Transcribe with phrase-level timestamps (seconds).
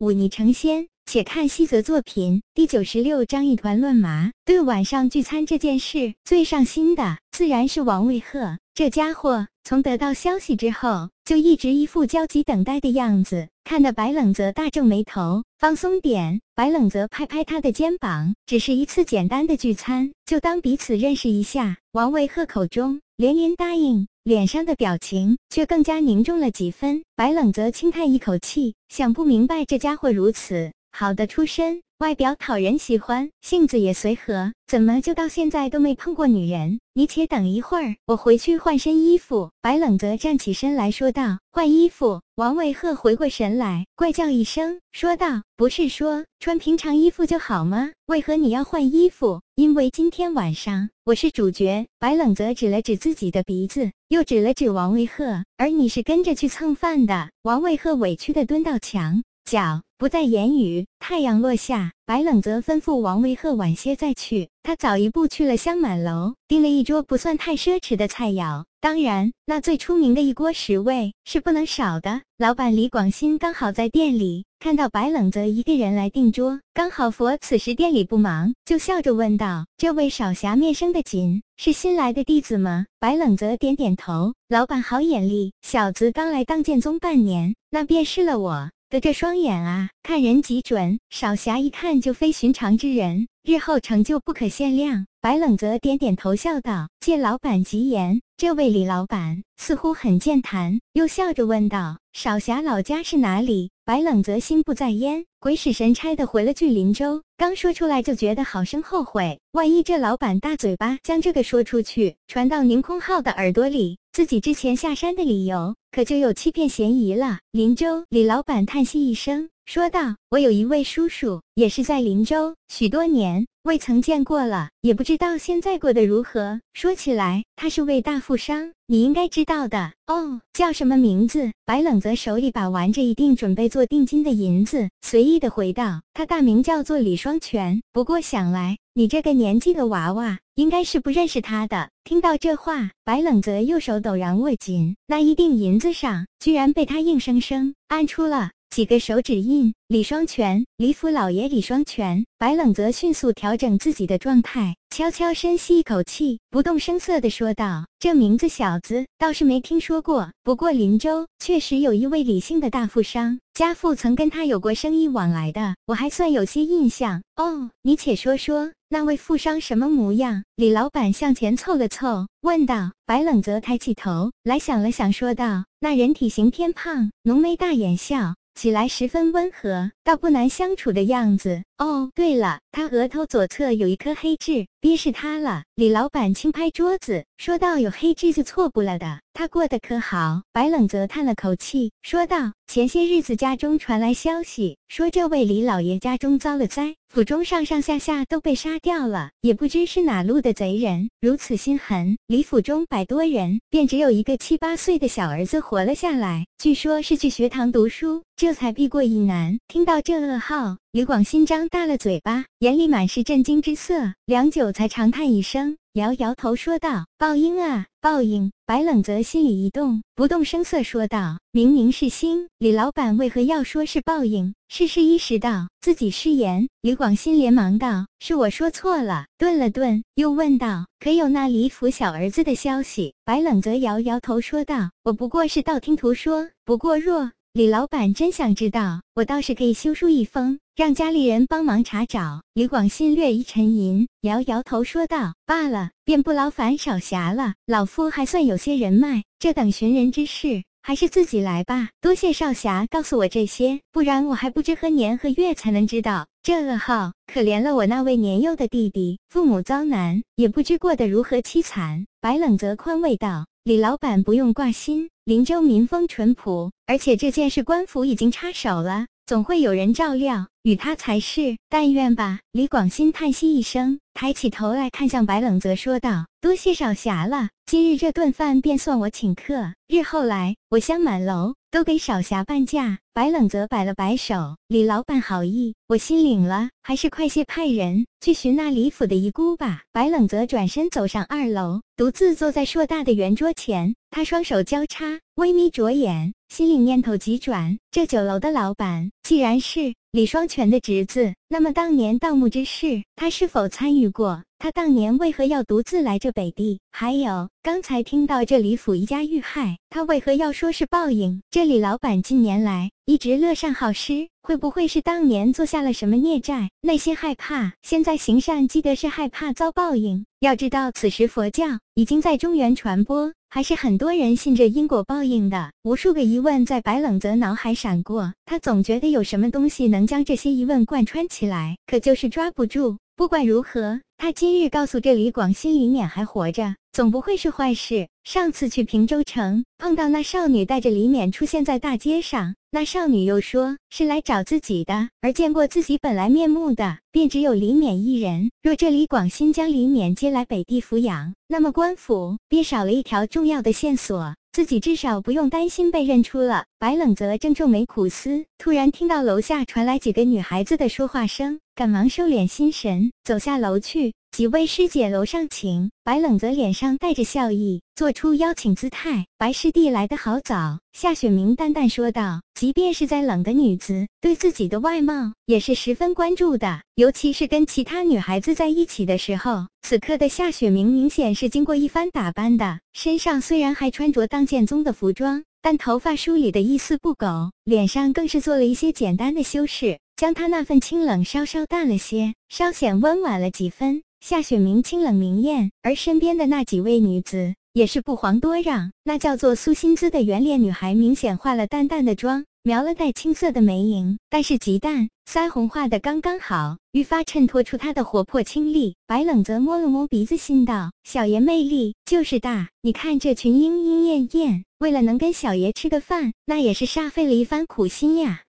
[0.00, 0.88] 忤逆成仙。
[1.06, 4.30] 且看西泽作品第九十六章一团乱麻。
[4.44, 8.58] 对晚上聚餐这件事最上心的，自然是王卫鹤。
[8.74, 15.42] 这家伙从得到消息之后，就一直一副焦急等待的样子，看得白冷泽大皱眉头。
[15.58, 18.34] 放松点，白冷泽拍拍他的肩膀。
[18.46, 21.78] 只是一次简单的聚餐，就当彼此认识一下。
[21.92, 27.02] 王卫鹤口中连连答应，脸上的表情却更加凝重了几分。
[27.16, 31.82] 白冷则轻叹一口气，想不明白这家伙如此好的出身。
[32.00, 36.80] 外表讨人喜欢，性子也随和，怎么就到现在都没碰过女人？
[36.94, 39.50] 你且等一会儿，我回去换身衣服。
[39.60, 47.90] 白冷泽站起身来说道：“换衣服。”王伟鹤回过神来，怪叫一声，说道：“不是说穿平常衣服就好吗？
[48.06, 49.42] 为何你要换衣服？
[49.54, 59.82] 因为今天晚上我是主角。”白冷泽指了指自己的鼻子，又指了指王伟鹤：“而你是跟着去蹭饭的。”王伟鹤委屈的蹲到墙角。
[60.00, 60.86] 不再言语。
[60.98, 64.48] 太阳落下，白冷泽吩咐王维鹤晚些再去。
[64.62, 68.64] 他早一步去了香满楼，订了一桌不算太奢侈的菜肴。
[68.80, 72.22] 当然，那最出名的一锅十味是不能少的。
[72.38, 84.32] 老板李广新刚好在店里，看到白冷泽一个人来订桌，刚好佛此时店里不忙，就笑着问道：“这位少侠面生的紧，是新来的弟子吗？”白冷泽点点头。
[84.48, 88.70] 老板好眼力，小子刚来当剑宗半年，那便是了我。
[88.90, 95.06] 的这双眼啊，看人极准，少侠一看就非寻常之人，日后成就不可限量。
[95.20, 107.22] 白冷泽点点头，笑道：“借老板吉言。”这位李老板似乎很健谈，又笑着问道：“少侠老家是哪里？”白冷泽心不在焉，鬼使神差的回了句林州。
[107.36, 117.38] 刚说出来就觉得好生后悔，万一这老板大嘴巴将这个说出去，传到宁空浩的耳朵里，自己之前下山的理由可就有欺骗嫌疑了。
[117.52, 119.48] 林州，李老板叹息一声。
[119.66, 126.62] 说道：“我有一位叔叔，也是在林州，许多年未曾见过了，也不知道现在过得如何。
[126.72, 130.40] 说起来，他是位大富商，你应该知道的哦。
[130.54, 137.82] 叫什么名字？”白冷泽手里把玩着一定准备做定金的银子，随意的回道：“他大名叫做李双全。
[137.92, 148.52] 不过想来，你这个年纪的娃娃，应该是不认识他的。”听到这话，白冷泽右手陡然握紧，那一锭银子上，居然被他硬生生按出了。
[148.70, 152.24] 几个手指印，李双全，李府老爷李双全。
[152.38, 167.24] 白冷泽迅速调整自己的状态，悄悄深吸一口气，不动声色地说道：“这名字小子倒是没听说过，不过林州确实有一位李姓的大富商，家父曾跟他有过生意往来的，我还算有些印象。
[167.34, 172.92] 哦，你且说说那位富商什么模样？”李老板向前凑了凑，问道。
[173.04, 181.62] 白冷泽抬起头来想了想，说道：“那人体型偏胖，浓眉大眼笑。”起来十分温和，倒不难相处的样子。
[181.78, 185.62] 哦，对了，他额头左侧有一颗黑痣，憋是他了。
[185.76, 189.18] 李老板轻拍桌子，说道：“有黑痣就错不了的。
[189.32, 202.18] 他过得可好？”白冷泽叹了口气，说道：“前些日子家中传来消息，说这位李老爷家中遭了灾，府中上上下下都被杀掉了，也不知是哪路的贼人如此心狠。
[202.26, 209.58] 李府中百多人，便只有一个七八岁的小儿子活了下来，据说是去学堂读书，这才避过一难。
[209.66, 226.68] 听到这噩耗。”李广新张大了嘴巴，眼里满是震惊之色，良久才长叹一声，摇摇头说道：“报应啊，报应！”白冷泽心里一动，不动声色说道：“明明是心，李老板为何要说是报应？”事事意识到自己失言。
[226.80, 236.50] 李广新连忙道：“是我说错了。”顿了顿，又问道：“可有那李府小儿子的消息？”白冷泽摇摇头说道：“我不过是道听途说。
[236.64, 242.42] 不过若……”李老板真想知道，我倒是可以修书一封，让家里人帮忙查找。
[242.54, 247.54] 李广信略一沉吟，摇摇头说道：“罢了，便不劳烦少侠了。
[247.66, 251.88] 老夫还算有些人脉，这等寻人之事，还是自己来吧。
[252.00, 256.28] 多谢少侠告诉我这些，不然我还不知何年何月才能知道。
[256.44, 271.56] 这噩耗可怜了我那位年幼的弟弟，父母遭难，也不知过得如何凄惨。”白冷泽宽慰道：“李老板不用挂心。”林州民风淳朴，而且这件事官府已经插手了，总会有人照料，与他才是。
[271.68, 272.40] 但愿吧。
[272.50, 279.74] 李广新叹息一声，抬起头来看向白冷泽，说道：“多谢少侠了，今日这顿饭便算我请客。
[279.86, 282.98] 日后来我香满楼都给少侠半价。
[283.12, 304.42] 白冷泽摆了摆手：“李老板好意，我心领了，还是快些派人去寻那李府的遗孤吧。”白冷泽转身走上二楼，独自坐在硕大的圆桌前，他双手交叉，微眯着眼，心里念头急转：这酒楼的老板既然是李双全的侄子，那么当年盗墓之事，他是否参与过？
[304.60, 306.80] 他当年为何要独自来这北地？
[306.92, 311.40] 还有刚才听到这李府一家遇害，他为何要说是报应？
[311.50, 320.26] 这李老板近年来一直乐善好施，会不会是当年做下了什么孽债，内心害怕，现在行善积德是害怕遭报应？
[320.40, 321.64] 要知道，此时佛教
[321.94, 325.72] 已经在中原传播，还是很多人信着因果报应的。
[325.84, 332.98] 无数个疑问在白冷泽脑海闪过，他总觉得有什么东西能将这些疑问贯穿起来，可就是抓不住。
[333.20, 338.08] 不管如何，他今日告诉这里广西李冕还活着，总不会是坏事。
[338.24, 348.50] 上次去平州城碰到那少女带着李冕出现在大街上，那少女又说是来找自己的，而见过自己本来面目的便只有李冕一人。
[348.62, 354.34] 若这李广新将李冕接来北地抚养，那么官府便少了一条重要的线索。
[354.52, 356.64] 自己至少不用担心被认出了。
[356.80, 364.12] 白冷泽正皱眉苦思，突然听到楼下传来几个女孩子的说话声，赶忙收敛心神，走下楼去。
[364.32, 365.90] 几位师姐，楼上请。
[366.04, 369.24] 白冷泽脸上带着笑意，做出邀请姿态。
[369.38, 370.78] 白师弟来得好早。
[370.92, 394.02] 夏雪明淡淡说道：“即便是再冷的女子，对自己的外貌也是十分关注的，尤其是跟其他女孩子在一起的时候。”此刻的夏雪明明显是经过一番打扮的，身上虽然还穿着当剑宗的服装，但头发梳理的一丝不苟，脸上更是做了一些简单的修饰，将她那份清冷稍稍淡了些，稍显温婉了几分。
[394.20, 398.92] 夏雪明清冷明艳，而身边的那几位女子也是不遑多让。
[399.02, 408.96] 那叫做苏心姿的圆脸女孩，明显化了淡淡的妆，描了带青色的眉影，但是极淡，腮红画的刚刚好，愈发衬托出她的活泼清丽。
[409.06, 412.68] 白冷则摸了摸鼻子，心道：小爷魅力就是大。
[412.82, 418.42] 你看这群莺莺燕燕，为了能跟小爷吃个饭，那也是煞费了一番苦心呀。